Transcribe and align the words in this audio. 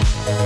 Thank 0.00 0.37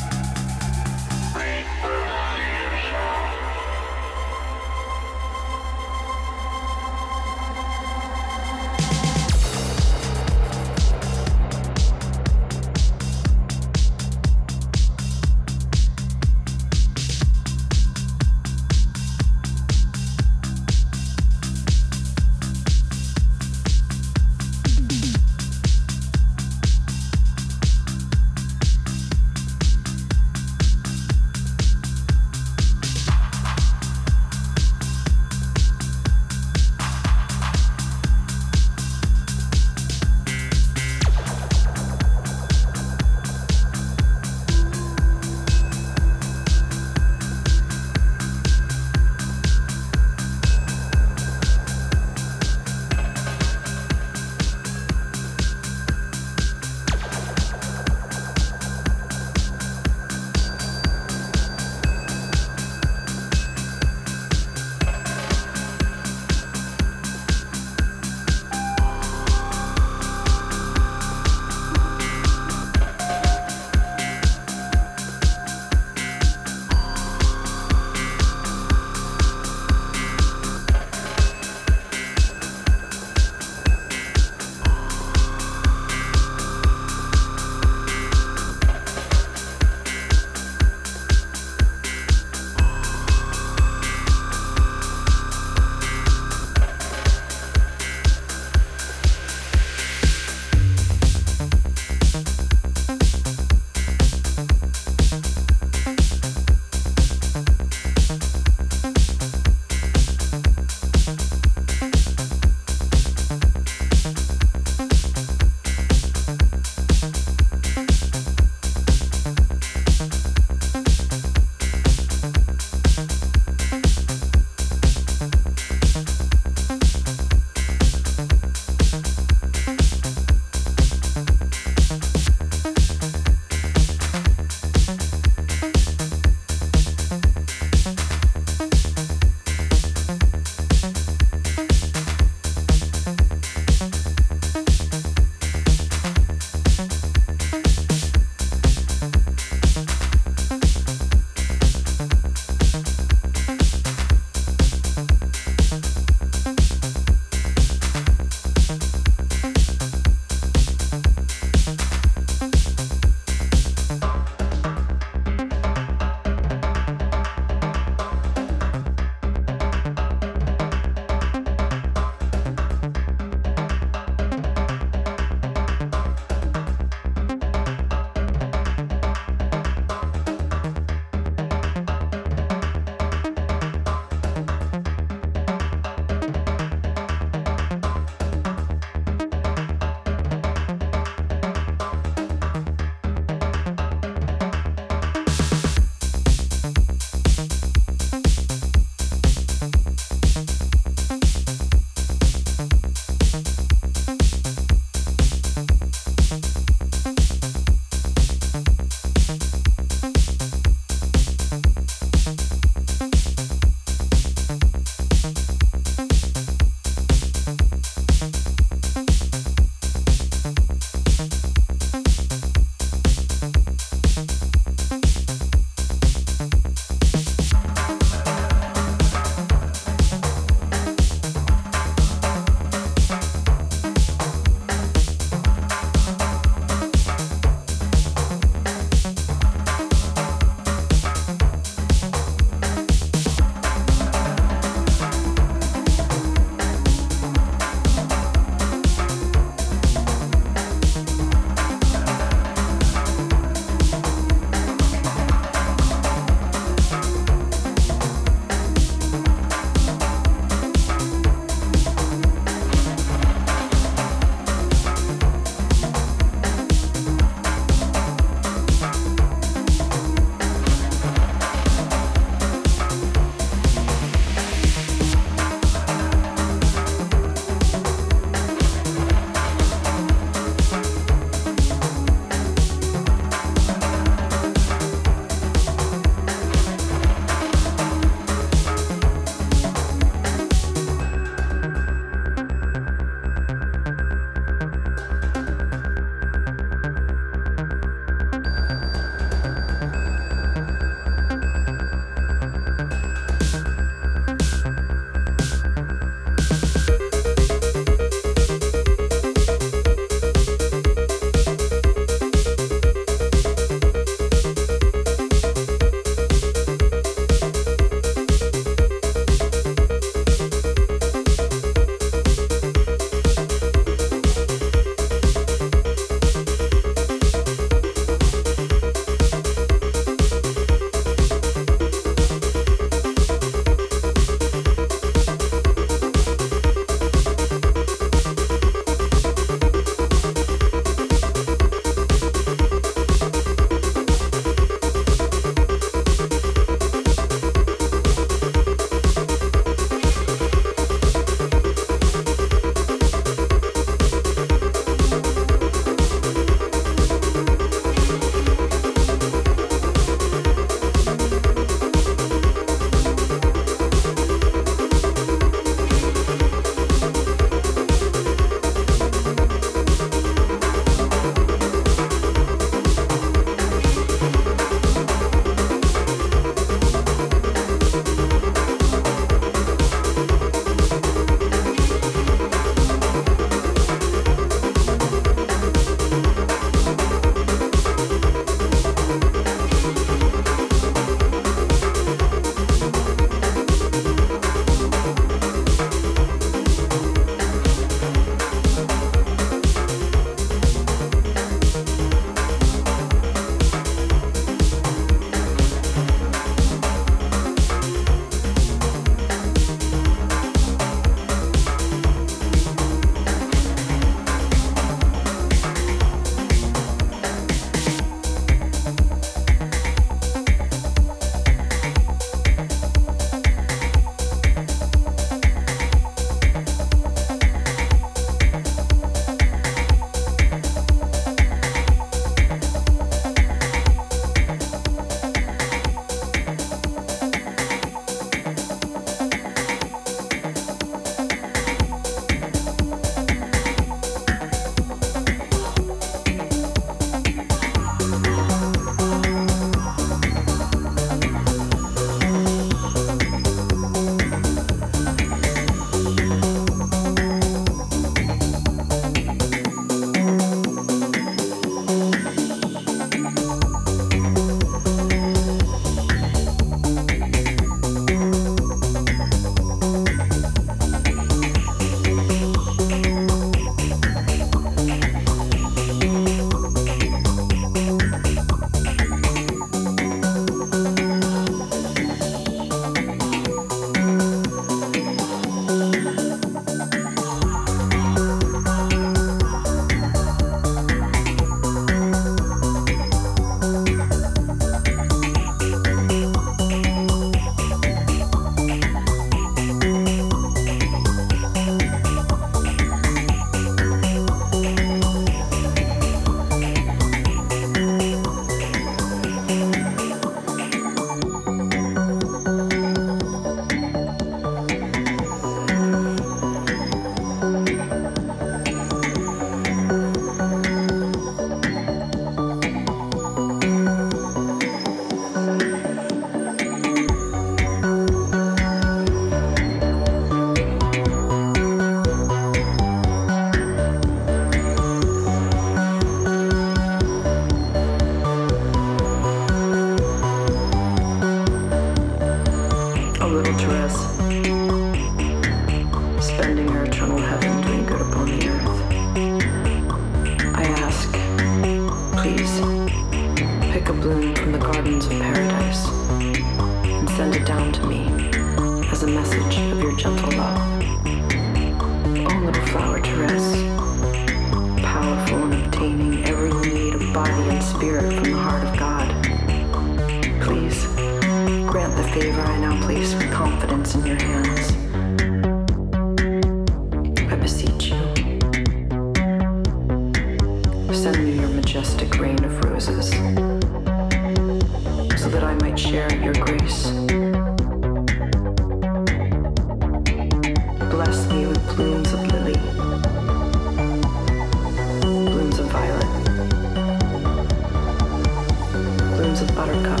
of 599.42 599.54
buttercup, 599.54 600.00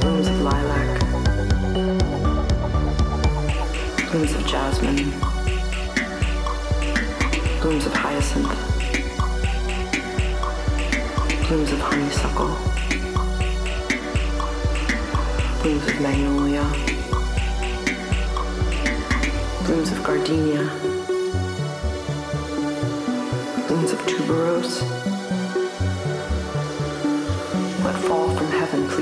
blooms 0.00 0.28
of 0.28 0.40
lilac, 0.42 1.00
blooms 4.10 4.32
of 4.34 4.46
jasmine, 4.46 5.10
blooms 7.60 7.86
of 7.86 7.92
hyacinth, 7.94 8.48
blooms 11.48 11.72
of 11.72 11.80
honeysuckle, 11.80 12.56
blooms 15.62 15.86
of 15.88 16.00
magnolia, 16.00 16.64
blooms 19.64 19.90
of 19.90 20.02
gardenia, 20.04 20.95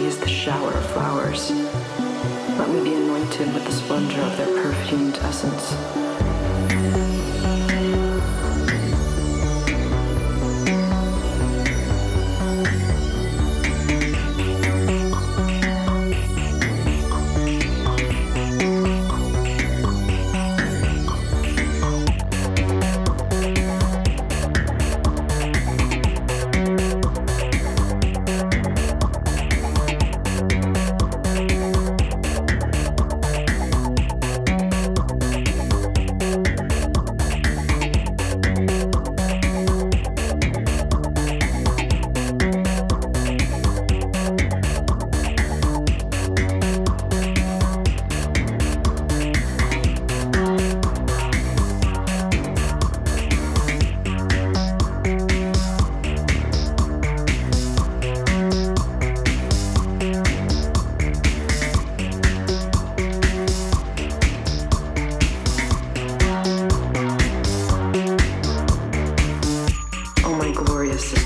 please, 0.04 0.18
the 0.18 0.28
shower 0.28 0.70
of 0.70 0.86
flowers. 0.90 1.50
Let 2.58 2.68
me 2.68 2.84
be 2.84 2.94
anointed 2.94 3.54
with 3.54 3.64
the 3.64 3.72
splendor 3.72 4.20
of 4.20 4.36
their 4.36 4.62
perfumed 4.62 5.16
essence. 5.22 6.03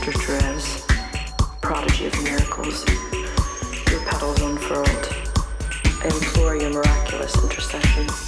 Dr. 0.01 0.12
Therese, 0.12 0.86
prodigy 1.61 2.07
of 2.07 2.22
miracles, 2.22 2.86
your 3.90 4.01
petals 4.07 4.40
unfurled. 4.40 5.09
I 6.03 6.05
implore 6.05 6.55
your 6.55 6.70
miraculous 6.70 7.34
intercession. 7.42 8.27